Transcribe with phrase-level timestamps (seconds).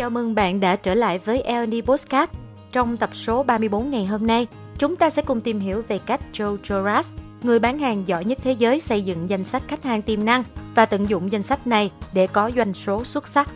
[0.00, 2.32] Chào mừng bạn đã trở lại với Elni Postcard.
[2.72, 4.46] Trong tập số 34 ngày hôm nay,
[4.78, 8.38] chúng ta sẽ cùng tìm hiểu về cách Joe Joras, người bán hàng giỏi nhất
[8.42, 10.44] thế giới xây dựng danh sách khách hàng tiềm năng
[10.74, 13.48] và tận dụng danh sách này để có doanh số xuất sắc.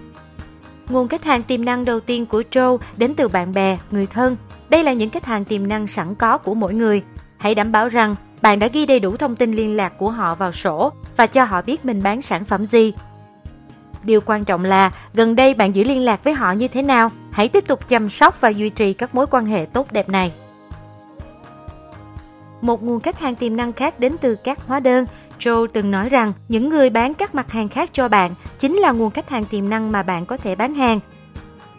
[0.89, 4.37] Nguồn khách hàng tiềm năng đầu tiên của Joe đến từ bạn bè, người thân.
[4.69, 7.03] Đây là những khách hàng tiềm năng sẵn có của mỗi người.
[7.37, 10.35] Hãy đảm bảo rằng bạn đã ghi đầy đủ thông tin liên lạc của họ
[10.35, 12.93] vào sổ và cho họ biết mình bán sản phẩm gì.
[14.05, 17.11] Điều quan trọng là gần đây bạn giữ liên lạc với họ như thế nào.
[17.31, 20.33] Hãy tiếp tục chăm sóc và duy trì các mối quan hệ tốt đẹp này.
[22.61, 25.07] Một nguồn khách hàng tiềm năng khác đến từ các hóa đơn.
[25.41, 28.93] Joe từng nói rằng những người bán các mặt hàng khác cho bạn chính là
[28.93, 31.01] nguồn khách hàng tiềm năng mà bạn có thể bán hàng.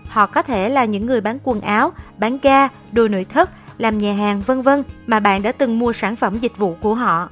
[0.08, 3.98] Họ có thể là những người bán quần áo, bán ga, đồ nội thất, làm
[3.98, 7.30] nhà hàng vân vân mà bạn đã từng mua sản phẩm dịch vụ của họ.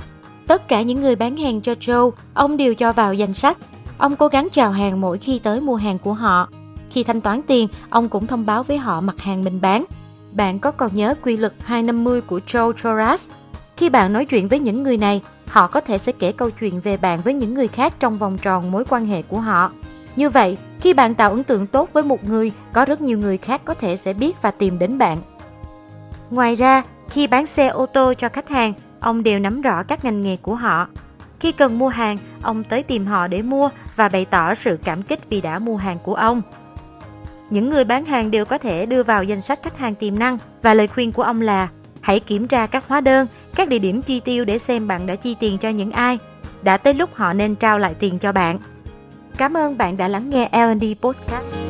[0.47, 3.57] Tất cả những người bán hàng cho Joe, ông đều cho vào danh sách.
[4.03, 6.50] Ông cố gắng chào hàng mỗi khi tới mua hàng của họ.
[6.89, 9.86] Khi thanh toán tiền, ông cũng thông báo với họ mặt hàng mình bán.
[10.31, 13.30] Bạn có còn nhớ quy luật 250 của Joe Torres?
[13.78, 16.81] Khi bạn nói chuyện với những người này, họ có thể sẽ kể câu chuyện
[16.81, 19.72] về bạn với những người khác trong vòng tròn mối quan hệ của họ.
[20.16, 23.38] Như vậy, khi bạn tạo ấn tượng tốt với một người, có rất nhiều người
[23.38, 25.17] khác có thể sẽ biết và tìm đến bạn.
[26.30, 30.06] Ngoài ra, khi bán xe ô tô cho khách hàng, ông đều nắm rõ các
[30.06, 30.88] ngành nghề của họ.
[31.44, 35.02] Khi cần mua hàng, ông tới tìm họ để mua và bày tỏ sự cảm
[35.02, 36.41] kích vì đã mua hàng của ông.
[37.50, 40.38] Những người bán hàng đều có thể đưa vào danh sách khách hàng tiềm năng
[40.61, 41.67] và lời khuyên của ông là
[42.02, 45.16] hãy kiểm tra các hóa đơn, các địa điểm chi tiêu để xem bạn đã
[45.16, 46.17] chi tiền cho những ai.
[46.61, 48.59] Đã tới lúc họ nên trao lại tiền cho bạn.
[49.38, 51.62] Cảm ơn bạn đã lắng nghe L&D Podcast.